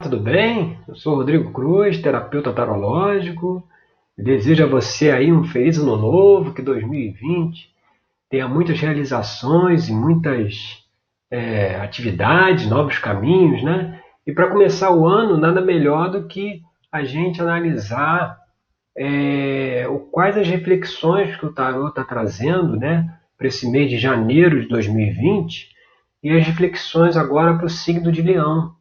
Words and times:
tudo 0.00 0.20
bem? 0.20 0.78
Eu 0.86 0.94
sou 0.94 1.16
Rodrigo 1.16 1.52
Cruz, 1.52 2.00
terapeuta 2.00 2.52
tarológico. 2.52 3.66
Desejo 4.16 4.62
a 4.62 4.68
você 4.68 5.10
aí 5.10 5.32
um 5.32 5.42
feliz 5.42 5.76
ano 5.76 5.96
novo, 5.96 6.54
que 6.54 6.62
2020 6.62 7.68
tenha 8.30 8.46
muitas 8.46 8.78
realizações 8.78 9.88
e 9.88 9.92
muitas 9.92 10.84
é, 11.28 11.74
atividades, 11.80 12.70
novos 12.70 12.96
caminhos, 13.00 13.60
né? 13.64 14.00
E 14.24 14.32
para 14.32 14.48
começar 14.48 14.94
o 14.94 15.04
ano, 15.04 15.36
nada 15.36 15.60
melhor 15.60 16.12
do 16.12 16.28
que 16.28 16.62
a 16.92 17.02
gente 17.02 17.42
analisar 17.42 18.38
é, 18.96 19.84
quais 20.12 20.38
as 20.38 20.46
reflexões 20.46 21.34
que 21.34 21.44
o 21.44 21.52
tarot 21.52 21.88
está 21.88 22.04
trazendo, 22.04 22.76
né? 22.76 23.18
Para 23.36 23.48
esse 23.48 23.68
mês 23.68 23.90
de 23.90 23.98
janeiro 23.98 24.60
de 24.60 24.68
2020 24.68 25.70
e 26.22 26.30
as 26.30 26.46
reflexões 26.46 27.16
agora 27.16 27.56
para 27.56 27.66
o 27.66 27.70
signo 27.70 28.12
de 28.12 28.22
Leão 28.22 28.77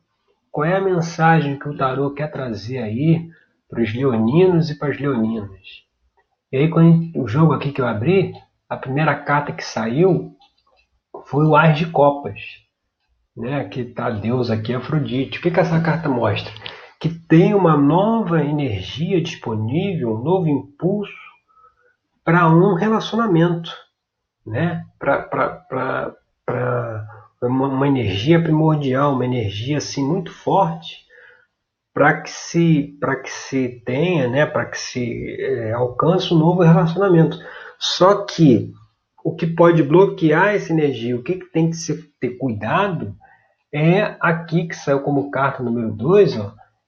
qual 0.57 0.65
é 0.65 0.75
a 0.75 0.81
mensagem 0.81 1.59
que 1.59 1.69
o 1.69 1.77
tarô 1.77 2.09
quer 2.15 2.31
trazer 2.31 2.79
aí 2.79 3.29
para 3.69 3.79
os 3.79 3.93
leoninos 3.93 4.71
e 4.71 4.75
para 4.75 4.87
as 4.87 4.99
leoninas. 4.99 5.61
E 6.51 6.57
aí, 6.57 6.67
quando 6.67 7.11
o 7.15 7.27
jogo 7.27 7.53
aqui 7.53 7.71
que 7.71 7.79
eu 7.79 7.85
abri, 7.85 8.33
a 8.67 8.75
primeira 8.75 9.13
carta 9.13 9.51
que 9.51 9.63
saiu 9.63 10.35
foi 11.27 11.45
o 11.45 11.55
Ás 11.55 11.77
de 11.77 11.85
Copas, 11.85 12.41
né? 13.35 13.65
que 13.65 13.81
está 13.81 14.09
Deus 14.09 14.49
aqui, 14.49 14.73
Afrodite. 14.73 15.37
O 15.37 15.43
que, 15.43 15.51
que 15.51 15.59
essa 15.59 15.79
carta 15.79 16.09
mostra? 16.09 16.51
Que 16.99 17.09
tem 17.09 17.53
uma 17.53 17.77
nova 17.77 18.43
energia 18.43 19.21
disponível, 19.21 20.15
um 20.15 20.23
novo 20.23 20.47
impulso 20.47 21.13
para 22.23 22.49
um 22.49 22.73
relacionamento, 22.73 23.69
né? 24.43 24.83
para 24.97 26.15
uma, 27.41 27.67
uma 27.67 27.87
energia 27.87 28.41
primordial, 28.41 29.13
uma 29.13 29.25
energia 29.25 29.77
assim 29.77 30.05
muito 30.05 30.31
forte 30.31 31.05
para 31.93 32.21
que 32.21 32.29
se 32.29 32.97
para 32.99 33.15
que 33.15 33.29
se 33.29 33.81
tenha, 33.85 34.27
né, 34.27 34.45
para 34.45 34.65
que 34.65 34.77
se 34.77 35.35
é, 35.39 35.73
alcance 35.73 36.33
um 36.33 36.37
novo 36.37 36.61
relacionamento. 36.61 37.37
Só 37.79 38.25
que 38.25 38.71
o 39.23 39.35
que 39.35 39.47
pode 39.47 39.83
bloquear 39.83 40.55
essa 40.55 40.71
energia, 40.71 41.15
o 41.15 41.23
que, 41.23 41.35
que 41.35 41.45
tem 41.47 41.69
que 41.69 41.75
ser, 41.75 42.09
ter 42.19 42.37
cuidado, 42.37 43.15
é 43.73 44.15
aqui 44.19 44.67
que 44.67 44.75
saiu 44.75 45.01
como 45.01 45.29
carta 45.31 45.61
número 45.61 45.91
2, 45.91 46.39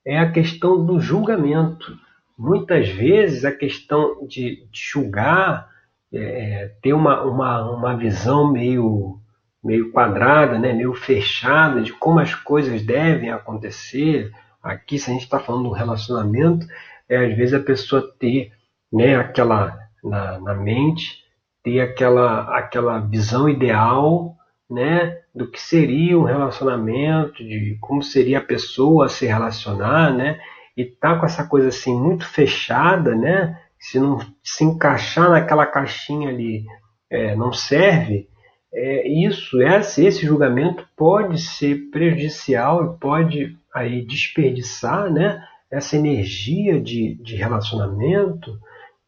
é 0.05 0.19
a 0.19 0.31
questão 0.31 0.85
do 0.85 0.99
julgamento. 0.99 1.97
Muitas 2.37 2.87
vezes 2.87 3.43
a 3.43 3.51
questão 3.51 4.25
de, 4.27 4.67
de 4.71 4.79
julgar, 4.91 5.67
é, 6.13 6.71
ter 6.81 6.93
uma, 6.93 7.23
uma, 7.23 7.71
uma 7.71 7.97
visão 7.97 8.51
meio 8.51 9.18
meio 9.63 9.91
quadrada, 9.91 10.57
né, 10.57 10.73
meio 10.73 10.93
fechada 10.93 11.81
de 11.81 11.91
como 11.93 12.19
as 12.19 12.33
coisas 12.33 12.81
devem 12.81 13.29
acontecer. 13.29 14.31
Aqui, 14.63 14.97
se 14.97 15.09
a 15.09 15.13
gente 15.13 15.23
está 15.23 15.39
falando 15.39 15.63
de 15.63 15.69
um 15.69 15.73
relacionamento, 15.73 16.65
é 17.07 17.17
às 17.17 17.35
vezes 17.35 17.53
a 17.53 17.59
pessoa 17.59 18.13
ter 18.19 18.51
né, 18.91 19.15
aquela 19.15 19.77
na, 20.03 20.39
na 20.39 20.53
mente, 20.53 21.23
ter 21.63 21.81
aquela, 21.81 22.57
aquela 22.57 22.99
visão 22.99 23.49
ideal 23.49 24.35
né, 24.69 25.17
do 25.33 25.49
que 25.49 25.59
seria 25.59 26.17
um 26.17 26.23
relacionamento, 26.23 27.43
de 27.43 27.77
como 27.81 28.01
seria 28.01 28.37
a 28.39 28.43
pessoa 28.43 29.09
se 29.09 29.25
relacionar, 29.25 30.13
né, 30.13 30.39
e 30.77 30.85
tá 30.85 31.17
com 31.17 31.25
essa 31.25 31.45
coisa 31.45 31.69
assim 31.69 31.97
muito 31.99 32.25
fechada, 32.25 33.15
né, 33.15 33.59
se 33.79 33.99
não 33.99 34.19
se 34.43 34.63
encaixar 34.63 35.29
naquela 35.29 35.65
caixinha 35.65 36.29
ali 36.29 36.65
é, 37.09 37.35
não 37.35 37.51
serve, 37.51 38.29
é, 38.73 39.07
isso, 39.07 39.61
esse, 39.61 40.05
esse 40.05 40.25
julgamento 40.25 40.87
pode 40.95 41.39
ser 41.39 41.89
prejudicial 41.91 42.85
e 42.85 42.99
pode 42.99 43.57
aí 43.73 44.05
desperdiçar 44.05 45.11
né, 45.11 45.43
essa 45.71 45.95
energia 45.95 46.79
de, 46.79 47.15
de 47.15 47.35
relacionamento 47.35 48.59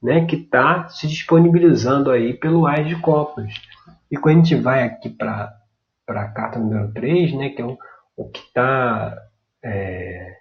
né, 0.02 0.26
que 0.26 0.36
está 0.36 0.90
se 0.90 1.08
disponibilizando 1.08 2.10
aí 2.10 2.34
pelo 2.34 2.66
Ais 2.66 2.88
de 2.88 2.96
Copas. 2.96 3.54
E 4.10 4.18
quando 4.18 4.38
a 4.38 4.44
gente 4.44 4.56
vai 4.56 4.84
aqui 4.84 5.10
para 5.10 5.56
a 6.08 6.28
carta 6.30 6.60
número 6.60 6.92
3, 6.94 7.34
né, 7.34 7.50
que 7.50 7.62
é 7.62 7.66
o, 7.66 7.78
o 8.18 8.30
que 8.30 8.40
está 8.40 9.16
é, 9.64 10.38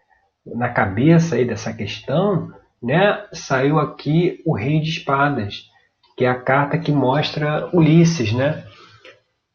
na 0.46 0.70
cabeça 0.70 1.36
aí 1.36 1.44
dessa 1.44 1.72
questão, 1.72 2.50
né, 2.82 3.26
saiu 3.32 3.78
aqui 3.78 4.42
o 4.46 4.54
Rei 4.54 4.80
de 4.80 4.88
Espadas, 4.88 5.68
que 6.16 6.24
é 6.24 6.28
a 6.28 6.40
carta 6.40 6.78
que 6.78 6.90
mostra 6.90 7.68
Ulisses, 7.72 8.32
né? 8.32 8.64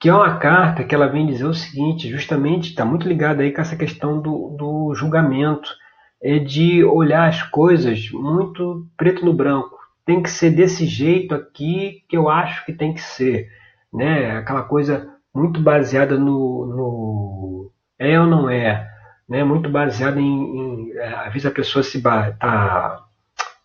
Que 0.05 0.09
é 0.09 0.13
uma 0.13 0.37
carta 0.37 0.83
que 0.83 0.93
ela 0.93 1.07
vem 1.07 1.25
dizer 1.25 1.45
o 1.45 1.53
seguinte, 1.55 2.11
justamente 2.11 2.69
está 2.69 2.85
muito 2.85 3.07
ligada 3.07 3.41
aí 3.41 3.51
com 3.51 3.59
essa 3.59 3.75
questão 3.75 4.21
do, 4.21 4.55
do 4.55 4.93
julgamento, 4.93 5.67
é 6.21 6.37
de 6.37 6.83
olhar 6.83 7.27
as 7.27 7.41
coisas 7.41 8.11
muito 8.11 8.85
preto 8.95 9.25
no 9.25 9.33
branco. 9.33 9.75
Tem 10.05 10.21
que 10.21 10.29
ser 10.29 10.51
desse 10.51 10.85
jeito 10.85 11.33
aqui 11.33 12.03
que 12.07 12.15
eu 12.15 12.29
acho 12.29 12.63
que 12.67 12.73
tem 12.73 12.93
que 12.93 13.01
ser, 13.01 13.49
né? 13.91 14.37
Aquela 14.37 14.61
coisa 14.61 15.09
muito 15.33 15.59
baseada 15.59 16.19
no, 16.19 16.67
no 16.67 17.71
é 17.97 18.19
ou 18.19 18.27
não 18.27 18.47
é, 18.47 18.87
né? 19.27 19.43
Muito 19.43 19.71
baseada 19.71 20.21
em, 20.21 20.23
em 20.23 20.91
é, 20.99 21.15
às 21.15 21.33
vezes 21.33 21.47
a 21.47 21.51
pessoa 21.51 21.81
se 21.81 21.97
está 21.97 23.03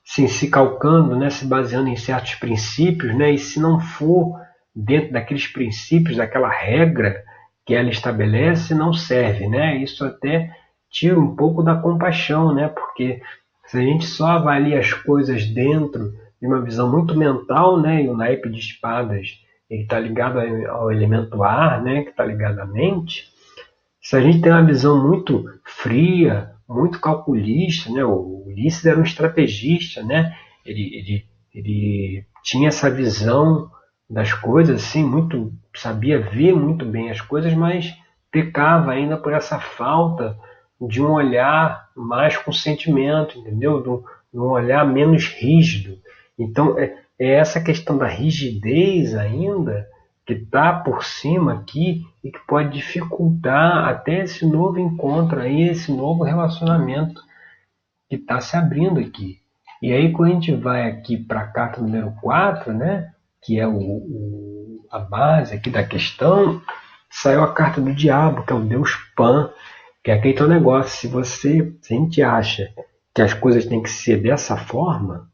se 0.03 0.49
calcando, 0.49 1.15
né? 1.17 1.29
Se 1.29 1.45
baseando 1.45 1.91
em 1.91 1.97
certos 1.97 2.37
princípios, 2.37 3.15
né? 3.15 3.31
E 3.31 3.37
se 3.37 3.61
não 3.61 3.79
for 3.79 4.41
dentro 4.75 5.13
daqueles 5.13 5.47
princípios, 5.47 6.17
daquela 6.17 6.49
regra 6.49 7.23
que 7.67 7.75
ela 7.75 7.91
estabelece, 7.91 8.75
não 8.75 8.93
serve, 8.93 9.47
né? 9.49 9.77
Isso 9.77 10.05
até 10.05 10.51
tira 10.91 11.19
um 11.19 11.37
pouco 11.37 11.63
da 11.63 11.77
compaixão, 11.77 12.55
né? 12.55 12.69
Porque 12.69 13.21
se 13.67 13.79
a 13.79 13.81
gente 13.81 14.07
só 14.07 14.27
avalia 14.33 14.79
as 14.79 14.93
coisas 14.93 15.47
dentro 15.47 16.13
de 16.41 16.47
uma 16.47 16.61
visão 16.61 16.91
muito 16.91 17.17
mental, 17.17 17.81
né? 17.81 18.03
E 18.03 18.09
o 18.09 18.17
naipe 18.17 18.49
de 18.49 18.59
espadas 18.59 19.41
ele 19.69 19.83
está 19.83 20.01
ligado 20.01 20.41
ao 20.69 20.91
elemento 20.91 21.43
ar, 21.45 21.83
né? 21.83 22.03
Que 22.03 22.11
está 22.11 22.25
ligado 22.25 22.59
à 22.59 22.67
mente. 22.67 23.29
Se 24.03 24.17
a 24.17 24.21
gente 24.21 24.41
tem 24.41 24.51
uma 24.51 24.65
visão 24.65 25.01
muito 25.07 25.45
fria, 25.65 26.51
muito 26.69 27.01
calculista, 27.01 27.91
né? 27.93 28.05
O 28.05 28.45
Ulisses 28.47 28.85
era 28.85 28.99
um 28.99 29.05
estrategista, 29.05 30.03
né? 30.03 30.35
Ele, 30.65 30.83
ele, 30.97 31.25
ele 31.55 32.27
tinha 32.43 32.69
essa 32.69 32.91
visão 32.91 33.71
das 34.11 34.33
coisas, 34.33 34.83
assim, 34.83 35.05
muito 35.05 35.53
sabia 35.77 36.21
ver 36.21 36.53
muito 36.53 36.85
bem 36.85 37.11
as 37.11 37.21
coisas, 37.21 37.55
mas 37.55 37.95
pecava 38.31 38.91
ainda 38.91 39.17
por 39.17 39.33
essa 39.33 39.61
falta 39.61 40.37
de 40.81 41.01
um 41.01 41.13
olhar 41.13 41.89
mais 41.95 42.37
com 42.37 42.53
sentimento, 42.53 43.39
entendeu? 43.39 43.81
De 43.81 44.39
um, 44.39 44.43
olhar 44.43 44.85
menos 44.85 45.27
rígido. 45.27 45.97
Então 46.37 46.77
é, 46.77 46.97
é 47.19 47.35
essa 47.35 47.61
questão 47.61 47.97
da 47.97 48.07
rigidez 48.07 49.15
ainda 49.15 49.87
que 50.27 50.33
está 50.33 50.73
por 50.73 51.05
cima 51.05 51.55
aqui 51.55 52.05
e 52.23 52.31
que 52.31 52.39
pode 52.47 52.71
dificultar 52.71 53.89
até 53.89 54.25
esse 54.25 54.45
novo 54.45 54.79
encontro 54.79 55.41
aí, 55.41 55.69
esse 55.69 55.93
novo 55.93 56.25
relacionamento 56.25 57.21
que 58.09 58.17
está 58.17 58.41
se 58.41 58.57
abrindo 58.57 58.99
aqui. 58.99 59.39
E 59.81 59.93
aí 59.93 60.13
quando 60.13 60.31
a 60.31 60.35
gente 60.35 60.55
vai 60.55 60.91
aqui 60.91 61.17
para 61.17 61.41
a 61.41 61.47
carta 61.47 61.81
número 61.81 62.13
4, 62.21 62.73
né? 62.73 63.13
Que 63.43 63.59
é 63.59 63.67
o, 63.67 63.79
o, 63.79 64.87
a 64.91 64.99
base 64.99 65.55
aqui 65.55 65.71
da 65.71 65.85
questão, 65.85 66.61
saiu 67.09 67.43
a 67.43 67.53
carta 67.53 67.81
do 67.81 67.95
diabo, 67.95 68.45
que 68.45 68.53
é 68.53 68.57
o 68.57 68.65
Deus 68.65 68.95
Pan, 69.17 69.51
que 70.03 70.11
é 70.11 70.15
aquele 70.15 70.35
teu 70.35 70.49
negócio. 70.49 70.99
Se 70.99 71.09
você, 71.09 71.75
se 71.81 71.95
a 71.95 71.97
gente 71.97 72.23
acha 72.23 72.73
que 73.15 73.23
as 73.23 73.35
coisas 73.35 73.67
têm 73.67 73.83
que 73.83 73.91
ser 73.91 74.23
dessa 74.23 74.57
forma, 74.57 75.29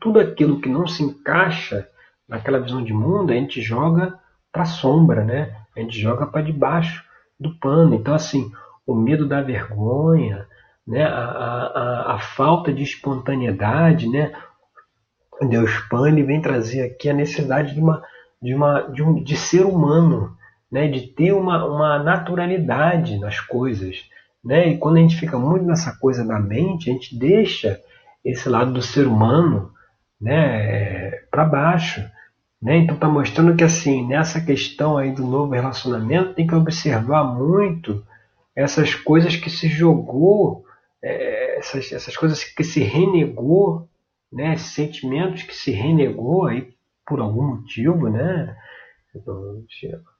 tudo 0.00 0.20
aquilo 0.20 0.60
que 0.60 0.68
não 0.68 0.86
se 0.86 1.02
encaixa 1.02 1.88
naquela 2.28 2.60
visão 2.60 2.82
de 2.84 2.92
mundo, 2.92 3.32
a 3.32 3.34
gente 3.34 3.62
joga 3.62 4.18
para 4.52 4.62
a 4.62 4.66
sombra, 4.66 5.24
né? 5.24 5.56
A 5.76 5.80
gente 5.80 5.98
joga 5.98 6.26
para 6.26 6.42
debaixo 6.42 7.04
do 7.38 7.54
pano. 7.58 7.94
Então, 7.94 8.14
assim, 8.14 8.50
o 8.86 8.94
medo 8.94 9.26
da 9.26 9.40
vergonha, 9.40 10.46
né? 10.86 11.04
A, 11.04 11.24
a, 11.24 12.14
a, 12.14 12.18
falta 12.18 12.72
de 12.72 12.82
espontaneidade, 12.82 14.08
né? 14.08 14.34
Deus 15.46 15.70
Pan 15.88 16.08
ele 16.08 16.22
vem 16.22 16.40
trazer 16.40 16.82
aqui 16.82 17.08
a 17.08 17.14
necessidade 17.14 17.74
de 17.74 17.80
uma 17.80 18.02
de 18.40 18.54
uma 18.54 18.82
de, 18.82 19.02
um, 19.02 19.22
de 19.22 19.36
ser 19.36 19.64
humano, 19.64 20.36
né, 20.70 20.88
de 20.88 21.08
ter 21.08 21.32
uma, 21.32 21.64
uma 21.64 21.98
naturalidade 22.02 23.18
nas 23.18 23.40
coisas, 23.40 24.04
né? 24.44 24.68
E 24.68 24.78
quando 24.78 24.96
a 24.96 25.00
gente 25.00 25.16
fica 25.16 25.38
muito 25.38 25.64
nessa 25.64 25.96
coisa 25.98 26.24
da 26.24 26.38
mente, 26.38 26.88
a 26.88 26.92
gente 26.92 27.18
deixa 27.18 27.80
esse 28.24 28.48
lado 28.48 28.72
do 28.72 28.82
ser 28.82 29.06
humano, 29.06 29.72
né, 30.20 31.10
para 31.30 31.44
baixo, 31.44 32.00
né? 32.60 32.76
Então 32.78 32.94
está 32.94 33.08
mostrando 33.08 33.56
que 33.56 33.64
assim 33.64 34.06
nessa 34.06 34.40
questão 34.40 34.96
aí 34.96 35.12
do 35.12 35.24
novo 35.24 35.52
relacionamento 35.52 36.34
tem 36.34 36.46
que 36.46 36.54
observar 36.54 37.24
muito 37.24 38.04
essas 38.54 38.94
coisas 38.94 39.36
que 39.36 39.48
se 39.48 39.68
jogou, 39.68 40.64
é, 41.02 41.58
essas, 41.58 41.92
essas 41.92 42.16
coisas 42.16 42.42
que 42.42 42.64
se 42.64 42.80
renegou 42.80 43.87
né, 44.32 44.56
sentimentos 44.56 45.42
que 45.42 45.54
se 45.54 45.70
renegou 45.70 46.46
aí 46.46 46.68
por 47.06 47.20
algum 47.20 47.56
motivo, 47.56 48.08
né, 48.10 48.56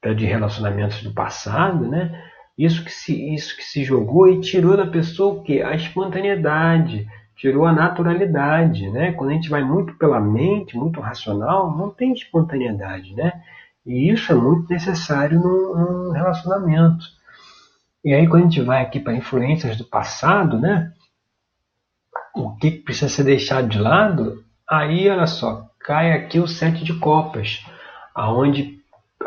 até 0.00 0.14
de 0.14 0.25
relacionamentos 0.26 1.02
do 1.02 1.12
passado, 1.12 1.87
né, 1.88 2.25
Isso 2.58 2.84
que 2.84 2.93
se, 2.93 3.34
isso 3.34 3.56
que 3.56 3.64
se 3.64 3.84
jogou 3.84 4.28
e 4.28 4.40
tirou 4.43 4.76
da 4.76 4.87
pessoa 4.87 5.34
o 5.34 5.44
quê? 5.44 5.62
A 5.62 5.75
espontaneidade, 5.76 7.08
tirou 7.37 7.66
a 7.66 7.72
naturalidade, 7.72 8.90
né? 8.90 9.12
Quando 9.14 9.31
a 9.32 9.34
gente 9.34 9.49
vai 9.50 9.64
muito 9.64 9.94
pela 9.96 10.20
mente, 10.20 10.76
muito 10.76 11.00
racional, 11.00 11.76
não 11.76 11.90
tem 11.90 12.12
espontaneidade, 12.12 13.14
né? 13.16 13.43
E 13.87 14.10
isso 14.12 14.32
é 14.32 14.37
muito 14.37 14.70
necessário 14.72 15.40
num, 15.40 15.76
num 16.08 16.12
relacionamento. 16.12 17.05
E 18.05 18.12
aí 18.14 18.26
quando 18.28 18.43
a 18.44 18.46
gente 18.46 18.62
vai 18.62 18.82
aqui 18.82 19.00
para 19.00 19.14
influências 19.14 19.76
do 19.76 19.84
passado, 19.84 20.58
né? 20.58 20.93
O 22.34 22.56
que 22.56 22.70
precisa 22.70 23.08
ser 23.08 23.25
deixado 23.25 23.69
de 23.69 23.78
lado? 23.78 24.44
Aí, 24.69 25.08
olha 25.08 25.26
só, 25.26 25.69
cai 25.80 26.12
aqui 26.12 26.38
o 26.38 26.46
sete 26.46 26.84
de 26.84 26.94
copas, 26.94 27.64
aonde 28.14 28.78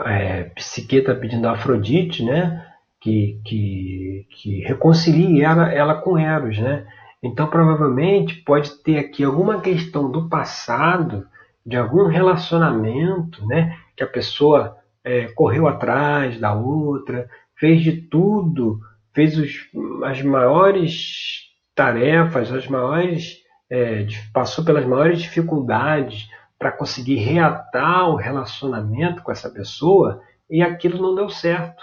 é, 0.06 0.44
Psique 0.56 0.98
está 0.98 1.14
pedindo 1.16 1.48
a 1.48 1.54
Afrodite, 1.54 2.24
né? 2.24 2.66
Que, 3.00 3.42
que, 3.44 4.28
que 4.30 4.60
reconcilie 4.62 5.42
ela, 5.42 5.72
ela 5.72 5.96
com 5.96 6.18
Eros, 6.18 6.60
né? 6.60 6.86
Então, 7.24 7.48
provavelmente, 7.48 8.36
pode 8.36 8.72
ter 8.84 8.98
aqui 8.98 9.24
alguma 9.24 9.60
questão 9.62 10.12
do 10.12 10.28
passado, 10.30 11.28
de 11.66 11.78
algum 11.78 12.08
relacionamento, 12.08 13.46
né? 13.46 13.78
Que 13.96 14.04
a 14.04 14.08
pessoa 14.08 14.78
é, 15.04 15.26
correu 15.28 15.68
atrás 15.68 16.40
da 16.40 16.54
outra, 16.54 17.28
fez 17.56 17.82
de 17.84 17.94
tudo, 17.94 18.80
fez 19.14 19.38
os, 19.38 19.68
as 20.04 20.22
maiores 20.22 21.51
tarefas, 21.82 22.52
as 22.52 22.68
maiores, 22.68 23.40
é, 23.68 24.06
passou 24.32 24.64
pelas 24.64 24.86
maiores 24.86 25.20
dificuldades 25.20 26.30
para 26.60 26.72
conseguir 26.72 27.16
reatar 27.16 28.08
o 28.08 28.16
relacionamento 28.16 29.24
com 29.24 29.32
essa 29.32 29.50
pessoa 29.50 30.22
e 30.48 30.62
aquilo 30.62 31.02
não 31.02 31.16
deu 31.16 31.28
certo. 31.28 31.82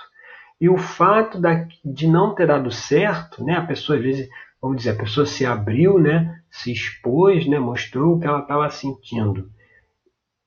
E 0.60 0.68
o 0.68 0.78
fato 0.78 1.40
da, 1.40 1.66
de 1.84 2.06
não 2.06 2.32
ter 2.32 2.46
dado 2.46 2.70
certo, 2.70 3.42
né, 3.42 3.56
a 3.56 3.66
pessoa 3.66 3.98
às 3.98 4.04
vezes 4.04 4.28
vamos 4.62 4.78
dizer, 4.78 4.90
a 4.90 4.98
pessoa 4.98 5.26
se 5.26 5.44
abriu, 5.44 5.98
né, 5.98 6.40
se 6.48 6.72
expôs, 6.72 7.48
né, 7.48 7.58
mostrou 7.58 8.14
o 8.14 8.20
que 8.20 8.26
ela 8.26 8.40
estava 8.40 8.70
sentindo. 8.70 9.48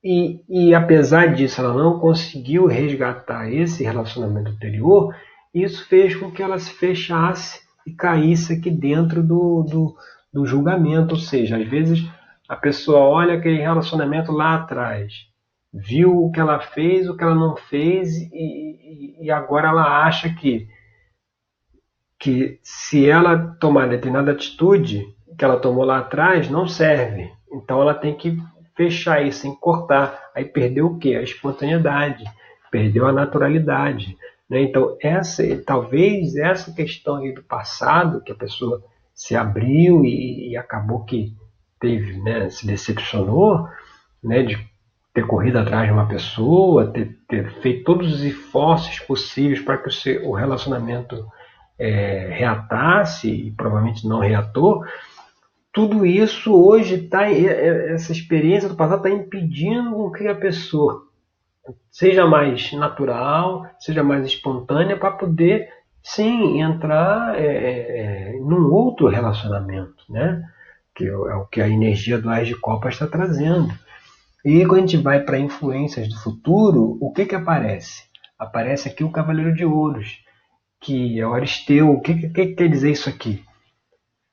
E, 0.02 0.42
e 0.48 0.74
apesar 0.74 1.34
disso, 1.34 1.60
ela 1.60 1.74
não 1.74 1.98
conseguiu 1.98 2.66
resgatar 2.66 3.52
esse 3.52 3.84
relacionamento 3.84 4.50
anterior, 4.50 5.14
isso 5.54 5.86
fez 5.88 6.16
com 6.16 6.30
que 6.30 6.42
ela 6.42 6.58
se 6.58 6.72
fechasse 6.72 7.61
e 7.86 7.92
caísse 7.92 8.54
aqui 8.54 8.70
dentro 8.70 9.22
do, 9.22 9.62
do, 9.62 9.96
do 10.32 10.46
julgamento. 10.46 11.14
Ou 11.14 11.20
seja, 11.20 11.56
às 11.56 11.66
vezes 11.66 12.08
a 12.48 12.56
pessoa 12.56 13.00
olha 13.00 13.34
aquele 13.34 13.60
relacionamento 13.60 14.32
lá 14.32 14.56
atrás, 14.56 15.26
viu 15.72 16.24
o 16.24 16.30
que 16.30 16.40
ela 16.40 16.60
fez, 16.60 17.08
o 17.08 17.16
que 17.16 17.24
ela 17.24 17.34
não 17.34 17.56
fez, 17.56 18.16
e, 18.16 19.16
e, 19.24 19.30
agora 19.30 19.68
ela 19.68 20.04
acha 20.04 20.32
que 20.34 20.68
que 22.18 22.60
se 22.62 23.08
ela 23.08 23.56
tomar 23.58 23.88
determinada 23.88 24.30
atitude 24.30 25.04
que 25.36 25.44
ela 25.44 25.58
tomou 25.58 25.84
lá 25.84 25.98
atrás, 25.98 26.48
não 26.48 26.68
serve. 26.68 27.32
Então 27.52 27.80
ela 27.80 27.94
tem 27.94 28.14
que 28.14 28.38
fechar 28.76 29.26
isso, 29.26 29.40
sem 29.40 29.54
cortar. 29.56 30.30
Aí 30.34 30.44
perdeu 30.44 30.86
o 30.86 30.98
quê? 30.98 31.16
A 31.16 31.22
espontaneidade, 31.22 32.22
perdeu 32.70 33.06
a 33.06 33.12
naturalidade. 33.12 34.16
Né? 34.52 34.64
Então 34.64 34.98
essa, 35.00 35.42
talvez 35.64 36.36
essa 36.36 36.70
questão 36.74 37.16
aí 37.16 37.32
do 37.32 37.42
passado, 37.42 38.20
que 38.20 38.30
a 38.30 38.34
pessoa 38.34 38.84
se 39.14 39.34
abriu 39.34 40.04
e, 40.04 40.50
e 40.50 40.56
acabou 40.58 41.06
que 41.06 41.34
teve, 41.80 42.20
né, 42.20 42.50
se 42.50 42.66
decepcionou, 42.66 43.66
né, 44.22 44.42
de 44.42 44.58
ter 45.14 45.26
corrido 45.26 45.58
atrás 45.58 45.86
de 45.86 45.92
uma 45.92 46.06
pessoa, 46.06 46.92
ter, 46.92 47.16
ter 47.26 47.50
feito 47.62 47.84
todos 47.84 48.12
os 48.12 48.22
esforços 48.22 49.00
possíveis 49.00 49.58
para 49.58 49.78
que 49.78 49.88
o, 49.88 49.92
seu, 49.92 50.28
o 50.28 50.34
relacionamento 50.34 51.26
é, 51.78 52.28
reatasse, 52.30 53.30
e 53.30 53.50
provavelmente 53.52 54.06
não 54.06 54.20
reatou, 54.20 54.84
tudo 55.72 56.04
isso 56.04 56.54
hoje 56.54 56.96
está, 56.96 57.30
essa 57.30 58.12
experiência 58.12 58.68
do 58.68 58.76
passado 58.76 59.06
está 59.06 59.10
impedindo 59.10 60.12
que 60.12 60.28
a 60.28 60.34
pessoa 60.34 61.06
seja 61.90 62.26
mais 62.26 62.72
natural, 62.72 63.66
seja 63.78 64.02
mais 64.02 64.26
espontânea 64.26 64.96
para 64.96 65.12
poder 65.12 65.68
sim 66.02 66.60
entrar 66.60 67.38
é, 67.38 67.46
é, 67.46 68.32
num 68.40 68.72
outro 68.72 69.08
relacionamento, 69.08 70.04
né? 70.08 70.42
Que 70.94 71.06
é 71.06 71.14
o 71.14 71.46
que 71.46 71.60
a 71.60 71.68
energia 71.68 72.18
do 72.18 72.28
Ais 72.28 72.48
de 72.48 72.56
Copas 72.56 72.94
está 72.94 73.06
trazendo. 73.06 73.72
E 74.44 74.66
quando 74.66 74.78
a 74.78 74.86
gente 74.86 74.96
vai 74.96 75.20
para 75.20 75.38
influências 75.38 76.08
do 76.08 76.18
futuro, 76.18 76.98
o 77.00 77.12
que 77.12 77.24
que 77.24 77.34
aparece? 77.34 78.04
Aparece 78.38 78.88
aqui 78.88 79.04
o 79.04 79.12
Cavaleiro 79.12 79.54
de 79.54 79.64
Ouros, 79.64 80.18
que 80.80 81.20
é 81.20 81.26
o 81.26 81.32
Aristeu. 81.32 81.90
O 81.90 82.00
que, 82.00 82.14
que, 82.14 82.28
que 82.28 82.46
quer 82.54 82.68
dizer 82.68 82.90
isso 82.90 83.08
aqui? 83.08 83.44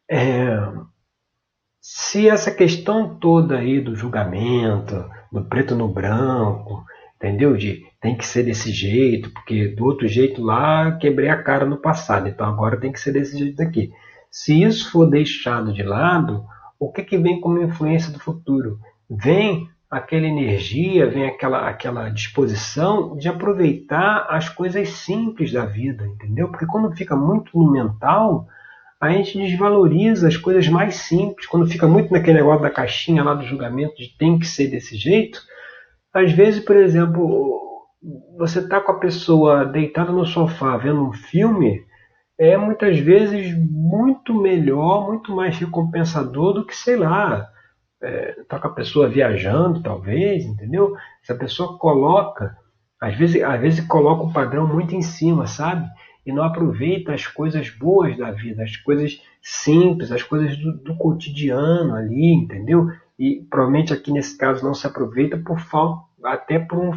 É, 0.09 0.57
se 1.79 2.27
essa 2.27 2.51
questão 2.51 3.19
toda 3.19 3.57
aí 3.57 3.79
do 3.79 3.95
julgamento, 3.95 5.07
do 5.31 5.45
preto 5.45 5.75
no 5.75 5.87
branco, 5.87 6.83
entendeu? 7.19 7.55
De 7.57 7.85
tem 8.01 8.15
que 8.15 8.25
ser 8.25 8.43
desse 8.43 8.71
jeito, 8.71 9.29
porque 9.31 9.67
do 9.67 9.83
outro 9.83 10.07
jeito 10.07 10.41
lá 10.41 10.93
quebrei 10.93 11.29
a 11.29 11.43
cara 11.43 11.65
no 11.65 11.77
passado, 11.77 12.29
então 12.29 12.47
agora 12.47 12.79
tem 12.79 12.91
que 12.91 12.99
ser 12.99 13.11
desse 13.11 13.37
jeito 13.37 13.61
aqui. 13.61 13.91
Se 14.31 14.63
isso 14.63 14.89
for 14.91 15.05
deixado 15.05 15.73
de 15.73 15.83
lado, 15.83 16.45
o 16.79 16.91
que, 16.91 17.03
que 17.03 17.17
vem 17.17 17.41
como 17.41 17.61
influência 17.61 18.11
do 18.11 18.19
futuro? 18.19 18.79
Vem 19.09 19.67
aquela 19.89 20.27
energia, 20.27 21.09
vem 21.09 21.25
aquela, 21.25 21.67
aquela 21.67 22.09
disposição 22.09 23.17
de 23.17 23.27
aproveitar 23.27 24.27
as 24.29 24.47
coisas 24.47 24.89
simples 24.89 25.51
da 25.51 25.65
vida, 25.65 26.05
entendeu? 26.05 26.47
Porque 26.47 26.67
quando 26.67 26.95
fica 26.95 27.15
muito 27.15 27.57
no 27.57 27.71
mental, 27.71 28.47
a 29.01 29.09
gente 29.09 29.37
desvaloriza 29.37 30.27
as 30.27 30.37
coisas 30.37 30.67
mais 30.67 30.95
simples. 30.95 31.47
Quando 31.47 31.67
fica 31.67 31.87
muito 31.87 32.13
naquele 32.13 32.37
negócio 32.37 32.61
da 32.61 32.69
caixinha 32.69 33.23
lá 33.23 33.33
do 33.33 33.45
julgamento 33.45 33.95
de 33.95 34.15
tem 34.15 34.37
que 34.37 34.45
ser 34.45 34.67
desse 34.67 34.95
jeito, 34.95 35.41
às 36.13 36.31
vezes, 36.31 36.63
por 36.63 36.75
exemplo, 36.75 37.49
você 38.37 38.67
tá 38.67 38.79
com 38.79 38.93
a 38.93 38.99
pessoa 38.99 39.65
deitada 39.65 40.11
no 40.11 40.25
sofá 40.25 40.77
vendo 40.77 41.03
um 41.03 41.13
filme, 41.13 41.83
é 42.37 42.55
muitas 42.57 42.97
vezes 42.99 43.53
muito 43.69 44.33
melhor, 44.33 45.07
muito 45.07 45.35
mais 45.35 45.57
recompensador 45.57 46.53
do 46.53 46.65
que, 46.65 46.75
sei 46.75 46.95
lá, 46.95 47.47
é, 48.01 48.43
tá 48.47 48.57
com 48.57 48.67
a 48.67 48.73
pessoa 48.73 49.09
viajando, 49.09 49.83
talvez, 49.83 50.45
entendeu? 50.45 50.95
Se 51.21 51.33
a 51.33 51.35
pessoa 51.37 51.77
coloca, 51.77 52.55
às 52.99 53.15
vezes, 53.15 53.43
às 53.43 53.59
vezes 53.59 53.85
coloca 53.85 54.23
o 54.23 54.33
padrão 54.33 54.65
muito 54.65 54.95
em 54.95 55.01
cima, 55.01 55.47
sabe? 55.47 55.85
E 56.25 56.31
não 56.31 56.43
aproveita 56.43 57.13
as 57.13 57.27
coisas 57.27 57.69
boas 57.69 58.17
da 58.17 58.31
vida, 58.31 58.63
as 58.63 58.77
coisas 58.77 59.21
simples, 59.41 60.11
as 60.11 60.23
coisas 60.23 60.55
do, 60.57 60.77
do 60.77 60.95
cotidiano 60.95 61.93
ali, 61.95 62.33
entendeu? 62.33 62.87
E 63.19 63.45
provavelmente 63.49 63.93
aqui 63.93 64.11
nesse 64.11 64.37
caso 64.37 64.63
não 64.63 64.73
se 64.73 64.87
aproveita 64.87 65.37
por 65.37 65.59
falta, 65.59 66.01
até 66.23 66.57
por 66.57 66.79
um, 66.79 66.93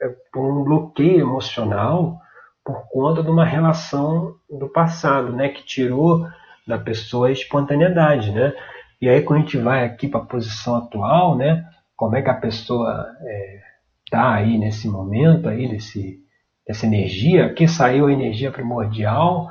é, 0.00 0.08
por 0.30 0.42
um 0.42 0.62
bloqueio 0.62 1.20
emocional, 1.20 2.20
por 2.62 2.86
conta 2.90 3.22
de 3.22 3.30
uma 3.30 3.44
relação 3.44 4.36
do 4.50 4.68
passado, 4.68 5.32
né? 5.32 5.48
Que 5.48 5.64
tirou 5.64 6.28
da 6.66 6.78
pessoa 6.78 7.28
a 7.28 7.32
espontaneidade, 7.32 8.30
né? 8.30 8.52
E 9.00 9.08
aí 9.08 9.20
quando 9.22 9.40
a 9.40 9.42
gente 9.42 9.58
vai 9.58 9.84
aqui 9.84 10.06
para 10.06 10.20
a 10.20 10.26
posição 10.26 10.76
atual, 10.76 11.36
né, 11.36 11.64
como 11.96 12.14
é 12.14 12.22
que 12.22 12.30
a 12.30 12.34
pessoa 12.34 13.04
está 14.04 14.38
é, 14.38 14.44
aí 14.44 14.56
nesse 14.58 14.88
momento 14.88 15.48
aí 15.48 15.68
desse, 15.68 16.20
dessa 16.64 16.86
energia? 16.86 17.46
Aqui 17.46 17.66
saiu 17.66 18.06
a 18.06 18.12
energia 18.12 18.52
primordial, 18.52 19.50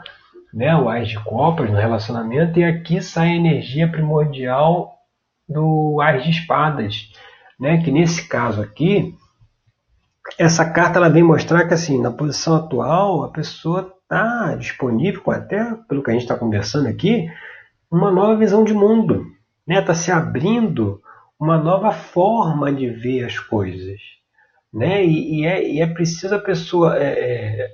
né, 0.54 0.74
o 0.78 0.88
Ás 0.88 1.10
de 1.10 1.20
Copas 1.22 1.70
no 1.70 1.76
relacionamento, 1.76 2.60
e 2.60 2.64
aqui 2.64 3.02
sai 3.02 3.32
a 3.32 3.36
energia 3.36 3.92
primordial 3.92 5.01
do 5.52 6.00
Ás 6.02 6.24
de 6.24 6.32
Espadas, 6.32 7.12
né, 7.60 7.82
que 7.84 7.92
nesse 7.92 8.28
caso 8.28 8.62
aqui, 8.62 9.16
essa 10.38 10.70
carta 10.70 10.98
ela 10.98 11.10
vem 11.10 11.24
mostrar 11.24 11.68
que 11.68 11.74
assim, 11.74 12.02
na 12.02 12.12
posição 12.12 12.56
atual, 12.56 13.24
a 13.24 13.30
pessoa 13.30 13.94
está 14.04 14.56
disponível, 14.56 15.22
até 15.28 15.76
pelo 15.88 16.04
que 16.04 16.10
a 16.10 16.14
gente 16.14 16.24
está 16.24 16.36
conversando 16.36 16.88
aqui, 16.88 17.30
uma 17.90 18.12
nova 18.12 18.36
visão 18.36 18.64
de 18.64 18.74
mundo, 18.74 19.26
Está 19.68 19.80
né? 19.80 19.82
Tá 19.82 19.94
se 19.94 20.12
abrindo 20.12 21.02
uma 21.40 21.58
nova 21.58 21.92
forma 21.92 22.72
de 22.72 22.90
ver 22.90 23.26
as 23.26 23.40
coisas. 23.40 24.00
Né? 24.74 25.04
E, 25.06 25.42
e, 25.42 25.46
é, 25.46 25.68
e 25.68 25.82
é, 25.82 25.88
preciso 25.88 26.36
a 26.36 26.40
pessoa 26.40 26.98
é, 26.98 27.04
é, 27.04 27.70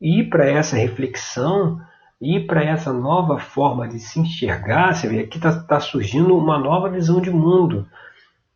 ir 0.00 0.28
para 0.28 0.48
essa 0.48 0.76
reflexão, 0.76 1.80
ir 2.20 2.46
para 2.46 2.62
essa 2.62 2.92
nova 2.92 3.38
forma 3.38 3.88
de 3.88 3.98
se 3.98 4.20
enxergar. 4.20 4.94
Você 4.94 5.08
vê, 5.08 5.20
aqui 5.20 5.38
está 5.38 5.52
tá 5.62 5.80
surgindo 5.80 6.36
uma 6.36 6.58
nova 6.58 6.90
visão 6.90 7.20
de 7.20 7.30
mundo. 7.30 7.86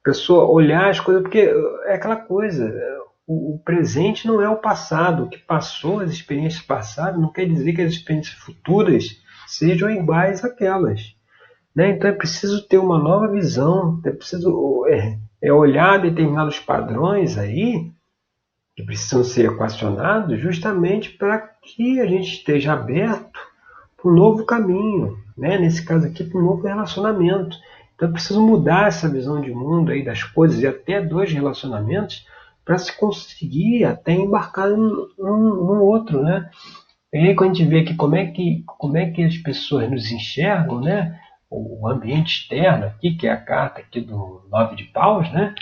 Pessoa 0.02 0.50
olhar 0.50 0.90
as 0.90 1.00
coisas, 1.00 1.22
porque 1.22 1.50
é 1.86 1.94
aquela 1.94 2.16
coisa, 2.16 2.70
o, 3.26 3.54
o 3.54 3.58
presente 3.60 4.26
não 4.26 4.42
é 4.42 4.48
o 4.48 4.60
passado. 4.60 5.24
O 5.24 5.28
que 5.28 5.38
passou, 5.38 6.00
as 6.00 6.10
experiências 6.10 6.62
passadas, 6.62 7.18
não 7.18 7.32
quer 7.32 7.46
dizer 7.46 7.72
que 7.72 7.80
as 7.80 7.92
experiências 7.92 8.34
futuras 8.34 9.18
sejam 9.46 9.90
iguais 9.90 10.44
àquelas. 10.44 11.14
Né? 11.74 11.90
Então 11.90 12.08
é 12.08 12.12
preciso 12.12 12.66
ter 12.68 12.78
uma 12.78 12.98
nova 12.98 13.28
visão, 13.28 14.00
é 14.04 14.10
preciso 14.10 14.86
é, 14.88 15.18
é 15.42 15.52
olhar 15.52 16.00
determinados 16.00 16.58
padrões 16.58 17.36
aí 17.38 17.90
que 18.76 18.82
precisam 18.82 19.22
ser 19.22 19.52
equacionados 19.52 20.40
justamente 20.40 21.10
para 21.10 21.38
que 21.38 22.00
a 22.00 22.06
gente 22.06 22.38
esteja 22.38 22.72
aberto 22.72 23.23
um 24.04 24.12
novo 24.12 24.44
caminho, 24.44 25.16
né? 25.36 25.58
nesse 25.58 25.84
caso 25.84 26.06
aqui, 26.06 26.22
para 26.24 26.38
um 26.38 26.44
novo 26.44 26.66
relacionamento. 26.66 27.56
Então, 27.94 28.08
eu 28.08 28.12
preciso 28.12 28.42
mudar 28.42 28.88
essa 28.88 29.08
visão 29.08 29.40
de 29.40 29.50
mundo 29.50 29.90
aí 29.90 30.04
das 30.04 30.22
coisas 30.22 30.60
e 30.60 30.66
até 30.66 31.00
dois 31.00 31.32
relacionamentos 31.32 32.26
para 32.64 32.78
se 32.78 32.96
conseguir 32.96 33.84
até 33.84 34.12
embarcar 34.12 34.68
num, 34.68 35.08
num, 35.18 35.80
outro, 35.82 36.22
né? 36.22 36.50
E 37.12 37.18
aí 37.18 37.34
quando 37.34 37.52
a 37.52 37.54
gente 37.54 37.68
vê 37.68 37.80
aqui 37.80 37.94
como 37.94 38.16
é 38.16 38.26
que, 38.26 38.64
como 38.66 38.96
é 38.96 39.10
que 39.10 39.22
as 39.22 39.36
pessoas 39.36 39.88
nos 39.90 40.10
enxergam, 40.10 40.80
né? 40.80 41.20
O 41.50 41.86
ambiente 41.86 42.40
externo 42.40 42.86
aqui, 42.86 43.14
que 43.14 43.28
é 43.28 43.32
a 43.32 43.36
carta 43.36 43.80
aqui 43.80 44.00
do 44.00 44.42
nove 44.50 44.74
de 44.74 44.84
paus, 44.84 45.30
né? 45.32 45.54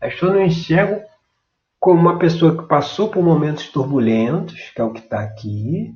As 0.00 0.12
pessoas 0.12 0.34
nos 0.34 0.42
enxergam 0.42 1.02
como 1.80 2.00
uma 2.00 2.18
pessoa 2.18 2.56
que 2.56 2.68
passou 2.68 3.08
por 3.08 3.24
momentos 3.24 3.66
turbulentos, 3.68 4.70
que 4.70 4.80
é 4.80 4.84
o 4.84 4.92
que 4.92 5.00
está 5.00 5.20
aqui, 5.20 5.92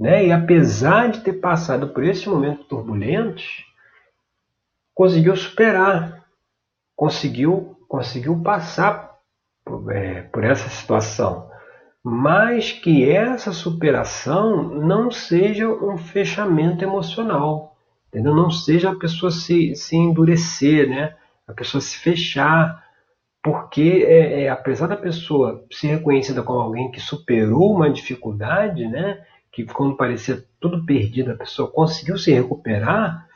né? 0.00 0.26
E 0.26 0.32
apesar 0.32 1.10
de 1.10 1.20
ter 1.20 1.34
passado 1.34 1.88
por 1.88 2.02
esses 2.02 2.26
momentos 2.26 2.66
turbulentos, 2.66 3.66
conseguiu 4.94 5.36
superar, 5.36 6.24
conseguiu, 6.96 7.76
conseguiu 7.86 8.42
passar 8.42 9.18
por, 9.62 9.92
é, 9.92 10.22
por 10.22 10.42
essa 10.42 10.70
situação. 10.70 11.50
Mas 12.02 12.72
que 12.72 13.10
essa 13.10 13.52
superação 13.52 14.64
não 14.70 15.10
seja 15.10 15.68
um 15.68 15.98
fechamento 15.98 16.82
emocional, 16.82 17.76
entendeu? 18.08 18.34
não 18.34 18.50
seja 18.50 18.90
a 18.90 18.96
pessoa 18.96 19.30
se, 19.30 19.76
se 19.76 19.96
endurecer, 19.96 20.88
né? 20.88 21.14
a 21.46 21.52
pessoa 21.52 21.78
se 21.78 21.98
fechar, 21.98 22.82
porque 23.42 24.02
é, 24.08 24.44
é, 24.44 24.48
apesar 24.48 24.86
da 24.86 24.96
pessoa 24.96 25.62
ser 25.70 25.88
reconhecida 25.88 26.42
como 26.42 26.60
alguém 26.60 26.90
que 26.90 27.00
superou 27.00 27.74
uma 27.74 27.90
dificuldade, 27.90 28.86
né, 28.86 29.22
que 29.52 29.64
quando 29.64 29.96
parecia 29.96 30.44
tudo 30.60 30.84
perdido 30.84 31.32
a 31.32 31.36
pessoa 31.36 31.70
conseguiu 31.70 32.16
se 32.16 32.32
recuperar, 32.32 33.26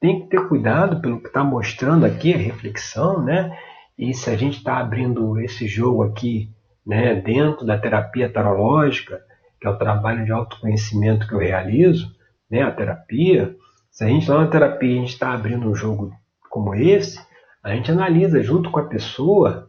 tem 0.00 0.22
que 0.22 0.28
ter 0.28 0.48
cuidado 0.48 1.00
pelo 1.00 1.20
que 1.20 1.28
está 1.28 1.42
mostrando 1.42 2.06
aqui 2.06 2.32
a 2.32 2.38
reflexão, 2.38 3.22
né? 3.22 3.56
E 3.98 4.14
se 4.14 4.30
a 4.30 4.36
gente 4.36 4.58
está 4.58 4.78
abrindo 4.78 5.40
esse 5.40 5.66
jogo 5.66 6.04
aqui, 6.04 6.50
né, 6.86 7.16
dentro 7.16 7.66
da 7.66 7.76
terapia 7.76 8.32
tarológica, 8.32 9.20
que 9.60 9.66
é 9.66 9.70
o 9.70 9.76
trabalho 9.76 10.24
de 10.24 10.32
autoconhecimento 10.32 11.26
que 11.26 11.34
eu 11.34 11.38
realizo, 11.38 12.14
né, 12.48 12.62
a 12.62 12.70
terapia, 12.70 13.54
se 13.90 14.04
a 14.04 14.06
gente 14.06 14.30
lá 14.30 14.42
na 14.42 14.50
terapia 14.50 14.92
a 14.92 15.00
gente 15.00 15.12
está 15.12 15.32
abrindo 15.32 15.68
um 15.68 15.74
jogo 15.74 16.12
como 16.48 16.74
esse, 16.74 17.20
a 17.62 17.74
gente 17.74 17.90
analisa 17.90 18.40
junto 18.42 18.70
com 18.70 18.78
a 18.78 18.86
pessoa 18.86 19.68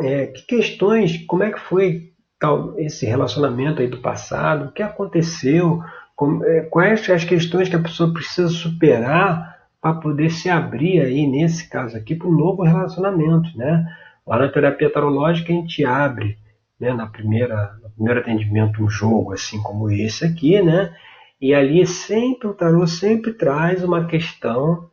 é, 0.00 0.26
que 0.26 0.44
questões, 0.46 1.24
como 1.26 1.44
é 1.44 1.52
que 1.52 1.60
foi 1.60 2.13
tal, 2.38 2.78
esse 2.78 3.06
relacionamento 3.06 3.80
aí 3.80 3.88
do 3.88 4.00
passado, 4.00 4.66
o 4.66 4.72
que 4.72 4.82
aconteceu, 4.82 5.82
como, 6.16 6.44
é, 6.44 6.62
quais 6.62 7.08
as 7.10 7.24
questões 7.24 7.68
que 7.68 7.76
a 7.76 7.82
pessoa 7.82 8.12
precisa 8.12 8.48
superar 8.48 9.54
para 9.80 9.94
poder 9.94 10.30
se 10.30 10.48
abrir 10.48 11.00
aí, 11.00 11.26
nesse 11.26 11.68
caso 11.68 11.96
aqui, 11.96 12.14
para 12.14 12.28
um 12.28 12.36
novo 12.36 12.62
relacionamento, 12.62 13.56
né? 13.56 13.86
Lá 14.26 14.38
na 14.38 14.48
terapia 14.48 14.90
tarológica 14.90 15.52
a 15.52 15.56
gente 15.56 15.84
abre, 15.84 16.38
né, 16.80 16.92
na 16.94 17.06
primeira, 17.06 17.78
no 17.82 17.90
primeiro 17.90 18.20
atendimento 18.20 18.82
um 18.82 18.88
jogo 18.88 19.32
assim 19.32 19.62
como 19.62 19.90
esse 19.90 20.24
aqui, 20.24 20.62
né? 20.62 20.94
E 21.40 21.54
ali 21.54 21.86
sempre 21.86 22.48
o 22.48 22.54
tarô 22.54 22.86
sempre 22.86 23.34
traz 23.34 23.84
uma 23.84 24.06
questão 24.06 24.88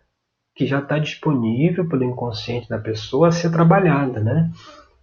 que 0.54 0.66
já 0.66 0.80
está 0.80 1.00
disponível 1.00 1.88
pelo 1.88 2.04
inconsciente 2.04 2.68
da 2.68 2.78
pessoa 2.78 3.30
a 3.30 3.32
ser 3.32 3.52
trabalhada, 3.52 4.20
né? 4.20 4.52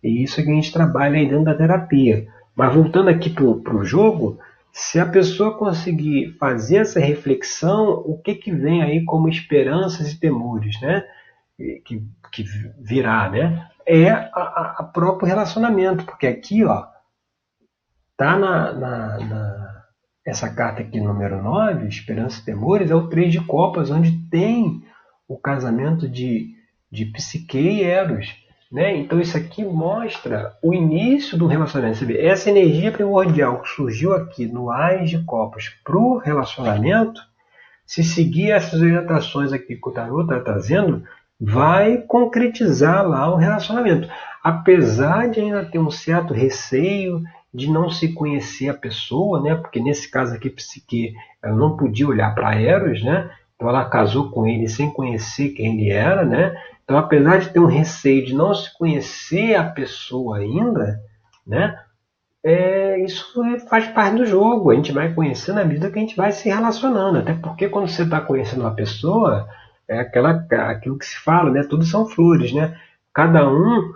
E 0.02 0.23
isso 0.23 0.40
é 0.40 0.45
que 0.45 0.50
a 0.50 0.55
gente 0.55 0.73
trabalha 0.73 1.19
aí 1.19 1.28
dentro 1.28 1.45
da 1.45 1.55
terapia. 1.55 2.26
Mas 2.55 2.75
voltando 2.75 3.09
aqui 3.09 3.31
para 3.31 3.76
o 3.76 3.85
jogo, 3.85 4.38
se 4.73 4.99
a 4.99 5.07
pessoa 5.07 5.57
conseguir 5.57 6.37
fazer 6.38 6.78
essa 6.78 7.00
reflexão, 7.00 8.02
o 8.07 8.21
que, 8.21 8.35
que 8.35 8.52
vem 8.52 8.83
aí 8.83 9.05
como 9.05 9.28
esperanças 9.28 10.12
e 10.12 10.21
temores, 10.21 10.81
né? 10.81 11.05
Que, 11.85 12.02
que 12.33 12.45
virá, 12.78 13.28
né? 13.28 13.69
É 13.87 14.11
a, 14.11 14.76
a 14.78 14.85
próprio 14.85 15.26
relacionamento, 15.26 16.05
porque 16.05 16.26
aqui, 16.26 16.64
ó, 16.64 16.87
tá 18.17 18.38
na, 18.38 18.73
na, 18.73 19.19
na, 19.19 19.85
essa 20.25 20.52
carta 20.52 20.83
aqui, 20.83 21.00
número 21.00 21.43
9, 21.43 21.88
Esperança 21.88 22.40
e 22.40 22.45
Temores, 22.45 22.90
é 22.90 22.95
o 22.95 23.09
três 23.09 23.33
de 23.33 23.40
copas, 23.40 23.90
onde 23.90 24.12
tem 24.28 24.83
o 25.26 25.38
casamento 25.38 26.09
de, 26.09 26.55
de 26.90 27.07
Psique 27.07 27.59
e 27.59 27.83
Eros. 27.83 28.26
Né? 28.70 28.96
Então 28.96 29.18
isso 29.18 29.37
aqui 29.37 29.64
mostra 29.64 30.56
o 30.62 30.75
início 30.75 31.38
do 31.38 31.46
relacionamento. 31.46 32.04
Vê, 32.04 32.26
essa 32.26 32.50
energia 32.50 32.92
primordial 32.92 33.62
que 33.62 33.68
surgiu 33.70 34.14
aqui 34.14 34.46
no 34.46 34.70
Ais 34.70 35.08
de 35.08 35.25
Copas 35.25 35.70
para 35.82 35.96
o 35.96 36.18
relacionamento, 36.18 37.20
se 37.87 38.04
seguir 38.04 38.50
essas 38.50 38.82
orientações 38.82 39.52
aqui 39.52 39.76
que 39.76 39.88
o 39.88 39.92
Tarot 39.92 40.22
está 40.22 40.40
trazendo, 40.40 41.02
vai 41.40 41.98
concretizar 41.98 43.08
lá 43.08 43.32
o 43.32 43.37
relacionamento. 43.37 44.08
Apesar 44.44 45.30
de 45.30 45.40
ainda 45.40 45.64
ter 45.64 45.78
um 45.78 45.90
certo 45.90 46.34
receio 46.34 47.22
de 47.52 47.70
não 47.70 47.88
se 47.88 48.12
conhecer 48.12 48.68
a 48.68 48.75
pessoa, 48.75 49.40
né? 49.40 49.54
porque 49.54 49.80
nesse 49.80 50.10
caso 50.10 50.34
aqui, 50.34 50.50
Psique, 50.50 51.14
ela 51.42 51.56
não 51.56 51.76
podia 51.76 52.06
olhar 52.06 52.34
para 52.34 52.54
Eros, 52.60 53.02
né? 53.02 53.30
Então 53.56 53.68
ela 53.68 53.84
casou 53.87 54.30
com 54.30 54.46
ele 54.46 54.68
sem 54.68 54.90
conhecer 54.90 55.48
quem 55.50 55.80
ele 55.80 55.90
era, 55.90 56.25
né? 56.25 56.54
Então, 56.88 56.97
apesar 56.97 57.37
de 57.37 57.50
ter 57.50 57.61
um 57.61 57.66
receio 57.66 58.25
de 58.25 58.35
não 58.35 58.54
se 58.54 58.73
conhecer 58.73 59.54
a 59.54 59.62
pessoa 59.62 60.38
ainda, 60.38 60.99
né? 61.47 61.78
É, 62.42 62.99
isso 63.04 63.42
faz 63.68 63.87
parte 63.88 64.16
do 64.16 64.25
jogo. 64.25 64.71
A 64.71 64.75
gente 64.75 64.90
vai 64.90 65.12
conhecendo 65.12 65.61
à 65.61 65.66
medida 65.66 65.90
que 65.90 65.99
a 65.99 66.00
gente 66.00 66.16
vai 66.16 66.33
se 66.33 66.49
relacionando. 66.49 67.18
Até 67.18 67.35
porque 67.35 67.68
quando 67.68 67.88
você 67.88 68.04
está 68.04 68.23
conhecendo 68.23 68.62
uma 68.62 68.75
pessoa, 68.75 69.47
é 69.87 69.99
aquela, 69.99 70.47
aquilo 70.71 70.97
que 70.97 71.04
se 71.04 71.18
fala, 71.18 71.50
né? 71.50 71.62
Tudo 71.68 71.85
são 71.85 72.09
flores, 72.09 72.54
né? 72.54 72.75
Cada 73.12 73.47
um 73.47 73.92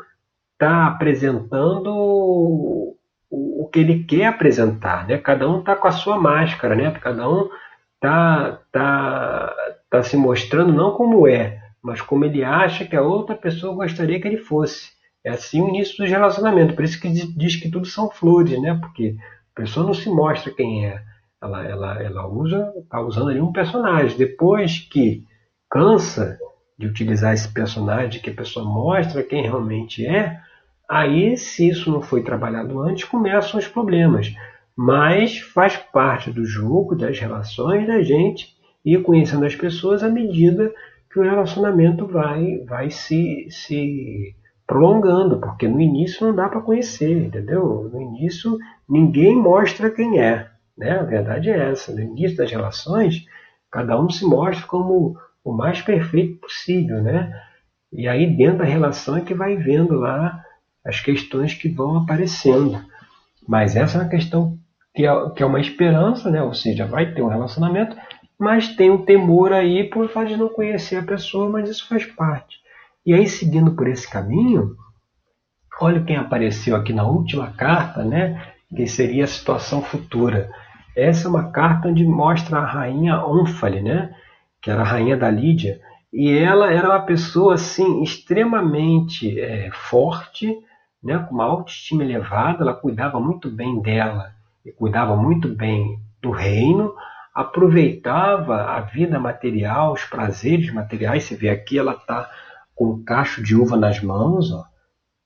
está 0.52 0.86
apresentando 0.88 1.88
o, 1.88 2.94
o 3.30 3.70
que 3.72 3.80
ele 3.80 4.04
quer 4.04 4.26
apresentar, 4.26 5.06
né? 5.08 5.16
Cada 5.16 5.48
um 5.48 5.60
está 5.60 5.74
com 5.74 5.88
a 5.88 5.92
sua 5.92 6.18
máscara, 6.18 6.74
né? 6.74 6.90
Cada 7.00 7.26
um 7.26 7.48
está 7.94 8.58
tá, 8.70 9.54
tá 9.88 10.02
se 10.02 10.14
mostrando 10.14 10.74
não 10.74 10.90
como 10.90 11.26
é, 11.26 11.61
mas 11.82 12.00
como 12.00 12.24
ele 12.24 12.44
acha 12.44 12.84
que 12.84 12.96
a 12.96 13.02
outra 13.02 13.34
pessoa 13.34 13.74
gostaria 13.74 14.20
que 14.20 14.28
ele 14.28 14.38
fosse. 14.38 14.90
É 15.24 15.30
assim 15.30 15.60
o 15.60 15.68
início 15.68 15.96
do 15.96 16.08
relacionamento. 16.08 16.74
Por 16.74 16.84
isso 16.84 17.00
que 17.00 17.08
diz 17.08 17.56
que 17.56 17.70
tudo 17.70 17.86
são 17.86 18.10
flores, 18.10 18.60
né? 18.60 18.78
Porque 18.80 19.16
a 19.54 19.60
pessoa 19.60 19.86
não 19.86 19.94
se 19.94 20.08
mostra 20.08 20.52
quem 20.52 20.86
é. 20.86 21.02
Ela, 21.40 21.64
ela, 21.64 22.02
ela 22.02 22.28
usa, 22.28 22.72
está 22.76 23.00
usando 23.00 23.30
ali 23.30 23.40
um 23.40 23.52
personagem. 23.52 24.16
Depois 24.16 24.78
que 24.78 25.24
cansa 25.70 26.38
de 26.78 26.86
utilizar 26.86 27.34
esse 27.34 27.52
personagem, 27.52 28.20
que 28.20 28.30
a 28.30 28.34
pessoa 28.34 28.64
mostra 28.64 29.22
quem 29.22 29.42
realmente 29.42 30.04
é, 30.06 30.40
aí, 30.88 31.36
se 31.36 31.68
isso 31.68 31.90
não 31.90 32.02
foi 32.02 32.22
trabalhado 32.22 32.80
antes, 32.80 33.04
começam 33.04 33.58
os 33.58 33.66
problemas 33.66 34.32
mas 34.76 35.38
faz 35.38 35.76
parte 35.76 36.30
do 36.30 36.44
jogo, 36.44 36.94
das 36.94 37.18
relações 37.18 37.86
da 37.86 38.02
gente 38.02 38.54
e 38.84 38.98
conhecendo 38.98 39.44
as 39.44 39.54
pessoas 39.54 40.02
à 40.02 40.08
medida 40.08 40.72
que 41.12 41.20
o 41.20 41.22
relacionamento 41.22 42.06
vai, 42.06 42.58
vai 42.66 42.90
se, 42.90 43.46
se 43.50 44.34
prolongando, 44.66 45.38
porque 45.40 45.68
no 45.68 45.80
início 45.80 46.26
não 46.26 46.34
dá 46.34 46.48
para 46.48 46.62
conhecer, 46.62 47.26
entendeu? 47.26 47.90
No 47.92 48.00
início 48.00 48.58
ninguém 48.88 49.36
mostra 49.36 49.90
quem 49.90 50.20
é, 50.20 50.48
né? 50.76 50.98
A 50.98 51.02
verdade 51.02 51.50
é 51.50 51.70
essa. 51.70 51.92
No 51.92 52.00
início 52.00 52.36
das 52.36 52.50
relações, 52.50 53.26
cada 53.70 54.00
um 54.00 54.08
se 54.08 54.24
mostra 54.24 54.66
como 54.66 55.16
o 55.44 55.52
mais 55.52 55.82
perfeito 55.82 56.40
possível, 56.40 57.02
né? 57.02 57.32
E 57.92 58.08
aí 58.08 58.34
dentro 58.34 58.58
da 58.58 58.64
relação 58.64 59.18
é 59.18 59.20
que 59.20 59.34
vai 59.34 59.56
vendo 59.56 59.94
lá 59.94 60.42
as 60.84 61.00
questões 61.00 61.52
que 61.54 61.68
vão 61.68 61.98
aparecendo. 61.98 62.80
Mas 63.46 63.76
essa 63.76 63.98
é 63.98 64.00
uma 64.00 64.08
questão 64.08 64.58
que 64.94 65.06
é, 65.06 65.30
que 65.30 65.42
é 65.42 65.46
uma 65.46 65.60
esperança, 65.60 66.30
né? 66.30 66.42
ou 66.42 66.54
seja, 66.54 66.86
vai 66.86 67.12
ter 67.12 67.22
um 67.22 67.28
relacionamento, 67.28 67.96
mas 68.42 68.74
tem 68.74 68.90
um 68.90 69.04
temor 69.04 69.52
aí 69.52 69.84
por 69.84 70.08
fato 70.08 70.26
de 70.26 70.36
não 70.36 70.48
conhecer 70.48 70.96
a 70.96 71.04
pessoa, 71.04 71.48
mas 71.48 71.70
isso 71.70 71.88
faz 71.88 72.04
parte. 72.04 72.58
E 73.06 73.14
aí, 73.14 73.28
seguindo 73.28 73.70
por 73.70 73.86
esse 73.86 74.10
caminho, 74.10 74.74
olha 75.80 76.02
quem 76.02 76.16
apareceu 76.16 76.74
aqui 76.74 76.92
na 76.92 77.06
última 77.06 77.52
carta, 77.52 78.02
né? 78.02 78.52
que 78.74 78.84
seria 78.84 79.22
a 79.22 79.28
situação 79.28 79.80
futura. 79.80 80.50
Essa 80.96 81.28
é 81.28 81.30
uma 81.30 81.52
carta 81.52 81.86
onde 81.86 82.04
mostra 82.04 82.58
a 82.58 82.66
rainha 82.66 83.24
Onfale, 83.24 83.80
né? 83.80 84.12
que 84.60 84.72
era 84.72 84.82
a 84.82 84.86
rainha 84.86 85.16
da 85.16 85.30
Lídia, 85.30 85.80
e 86.12 86.28
ela 86.28 86.72
era 86.72 86.88
uma 86.88 87.00
pessoa 87.06 87.54
assim 87.54 88.02
extremamente 88.02 89.38
é, 89.38 89.70
forte, 89.70 90.52
né? 91.00 91.16
com 91.28 91.36
uma 91.36 91.44
autoestima 91.44 92.02
elevada, 92.02 92.64
ela 92.64 92.74
cuidava 92.74 93.20
muito 93.20 93.48
bem 93.48 93.80
dela 93.80 94.32
e 94.66 94.72
cuidava 94.72 95.14
muito 95.14 95.46
bem 95.46 96.00
do 96.20 96.32
reino, 96.32 96.92
aproveitava 97.34 98.62
a 98.62 98.80
vida 98.80 99.18
material, 99.18 99.92
os 99.92 100.04
prazeres 100.04 100.72
materiais. 100.72 101.24
Você 101.24 101.36
vê 101.36 101.48
aqui, 101.48 101.78
ela 101.78 101.92
está 101.92 102.30
com 102.74 102.90
um 102.90 103.04
cacho 103.04 103.42
de 103.42 103.56
uva 103.56 103.76
nas 103.76 104.00
mãos. 104.02 104.52
Ó. 104.52 104.64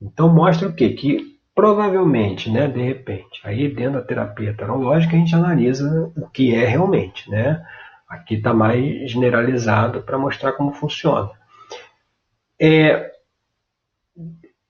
Então 0.00 0.32
mostra 0.32 0.68
o 0.68 0.75
quê? 0.75 0.90
Que 0.90 1.36
provavelmente, 1.54 2.50
né, 2.50 2.68
de 2.68 2.82
repente, 2.82 3.40
aí 3.42 3.68
dentro 3.68 3.94
da 3.94 4.06
terapia 4.06 4.54
tarológica 4.54 5.16
a 5.16 5.18
gente 5.18 5.34
analisa 5.34 6.12
o 6.16 6.28
que 6.28 6.54
é 6.54 6.66
realmente, 6.66 7.30
né? 7.30 7.64
Aqui 8.06 8.34
está 8.34 8.52
mais 8.52 9.10
generalizado 9.10 10.02
para 10.02 10.18
mostrar 10.18 10.52
como 10.52 10.72
funciona. 10.72 11.30
É, 12.60 13.10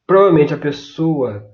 provavelmente 0.07 0.55
a 0.55 0.59
pessoa 0.59 1.51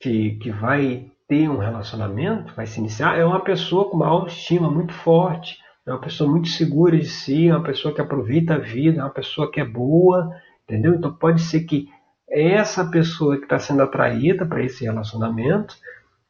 que, 0.00 0.32
que 0.32 0.50
vai 0.50 1.10
ter 1.34 1.50
um 1.50 1.58
relacionamento, 1.58 2.54
vai 2.54 2.64
se 2.64 2.78
iniciar, 2.78 3.18
é 3.18 3.24
uma 3.24 3.40
pessoa 3.40 3.90
com 3.90 3.96
uma 3.96 4.06
autoestima 4.06 4.70
muito 4.70 4.92
forte, 4.92 5.58
é 5.84 5.90
uma 5.90 6.00
pessoa 6.00 6.30
muito 6.30 6.48
segura 6.48 6.96
de 6.96 7.06
si, 7.06 7.48
é 7.48 7.56
uma 7.56 7.64
pessoa 7.64 7.92
que 7.92 8.00
aproveita 8.00 8.54
a 8.54 8.58
vida, 8.58 9.00
é 9.00 9.04
uma 9.04 9.10
pessoa 9.10 9.50
que 9.50 9.60
é 9.60 9.64
boa, 9.64 10.30
entendeu? 10.62 10.94
Então 10.94 11.12
pode 11.12 11.42
ser 11.42 11.64
que 11.64 11.88
essa 12.30 12.84
pessoa 12.84 13.36
que 13.36 13.42
está 13.42 13.58
sendo 13.58 13.82
atraída 13.82 14.46
para 14.46 14.62
esse 14.62 14.84
relacionamento, 14.84 15.74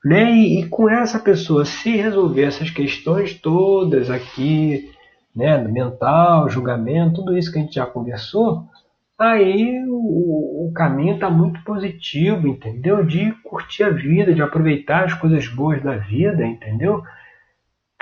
né? 0.03 0.33
E, 0.33 0.61
e, 0.61 0.69
com 0.69 0.89
essa 0.89 1.19
pessoa, 1.19 1.67
se 1.67 1.97
resolver 1.97 2.43
essas 2.43 2.71
questões 2.71 3.35
todas 3.35 4.11
aqui, 4.11 4.91
né? 5.37 5.59
Mental, 5.59 6.49
julgamento, 6.49 7.17
tudo 7.17 7.37
isso 7.37 7.53
que 7.53 7.59
a 7.59 7.63
gente 7.63 7.75
já 7.75 7.87
conversou, 7.87 8.67
aí 9.19 9.85
o, 9.89 10.69
o 10.69 10.73
caminho 10.73 11.15
está 11.15 11.31
muito 11.31 11.63
positivo, 11.65 12.49
entendeu? 12.49 13.05
De 13.05 13.33
curtir 13.43 13.85
a 13.85 13.91
vida, 13.91 14.35
de 14.35 14.43
aproveitar 14.43 15.05
as 15.05 15.15
coisas 15.15 15.47
boas 15.49 15.83
da 15.83 15.97
vida, 15.97 16.45
entendeu? 16.45 17.03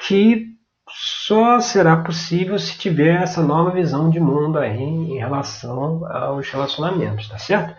Que 0.07 0.53
só 0.89 1.61
será 1.61 1.97
possível 1.97 2.59
se 2.59 2.79
tiver 2.79 3.23
essa 3.23 3.43
nova 3.43 3.71
visão 3.71 4.11
de 4.11 4.21
mundo 4.21 4.59
aí 4.59 4.83
em 4.83 5.19
relação 5.19 6.05
aos 6.07 6.49
relacionamentos, 6.51 7.29
tá 7.29 7.39
certo? 7.39 7.75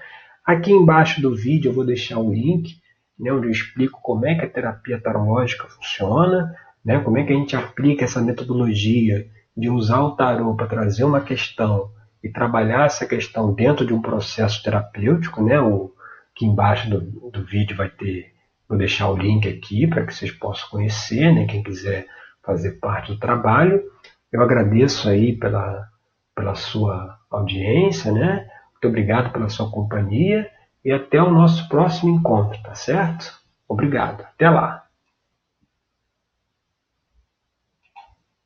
Aqui 0.46 0.72
embaixo 0.72 1.22
do 1.22 1.36
vídeo 1.36 1.70
eu 1.70 1.76
vou 1.76 1.86
deixar 1.86 2.18
um 2.20 2.32
link 2.32 2.82
né, 3.20 3.32
onde 3.32 3.48
eu 3.48 3.52
explico 3.52 4.00
como 4.02 4.26
é 4.26 4.36
que 4.36 4.46
a 4.46 4.50
terapia 4.50 5.00
tarológica 5.00 5.68
funciona, 5.68 6.54
né, 6.84 7.00
como 7.00 7.18
é 7.18 7.24
que 7.24 7.32
a 7.32 7.36
gente 7.36 7.56
aplica 7.56 8.04
essa 8.04 8.22
metodologia 8.22 9.28
de 9.56 9.70
usar 9.70 10.02
o 10.02 10.16
tarô 10.16 10.56
para 10.56 10.68
trazer 10.68 11.04
uma 11.04 11.22
questão 11.22 11.92
e 12.24 12.30
trabalhar 12.30 12.86
essa 12.86 13.06
questão 13.06 13.54
dentro 13.54 13.86
de 13.86 13.94
um 13.94 14.02
processo 14.02 14.64
terapêutico, 14.64 15.44
né? 15.44 15.60
O, 15.60 15.94
aqui 16.34 16.46
embaixo 16.46 16.90
do, 16.90 17.30
do 17.30 17.44
vídeo 17.44 17.76
vai 17.76 17.90
ter, 17.90 18.34
vou 18.68 18.78
deixar 18.78 19.10
o 19.10 19.18
link 19.18 19.48
aqui 19.48 19.86
para 19.86 20.06
que 20.06 20.14
vocês 20.14 20.32
possam 20.32 20.70
conhecer, 20.70 21.34
né? 21.34 21.46
Quem 21.46 21.62
quiser 21.62 22.08
fazer 22.44 22.80
parte 22.80 23.12
do 23.12 23.20
trabalho. 23.20 23.84
Eu 24.32 24.42
agradeço 24.42 25.10
aí 25.10 25.36
pela, 25.36 25.88
pela 26.36 26.56
sua 26.56 27.18
audiência, 27.30 28.12
né? 28.12 28.48
Muito 28.72 28.88
obrigado 28.88 29.32
pela 29.32 29.50
sua 29.50 29.70
companhia 29.70 30.50
e 30.84 30.92
até 30.92 31.22
o 31.22 31.32
nosso 31.32 31.68
próximo 31.70 32.16
encontro, 32.16 32.62
tá 32.64 32.76
certo? 32.76 33.34
Obrigado. 33.68 34.22
Até 34.22 34.50
lá. 34.50 34.83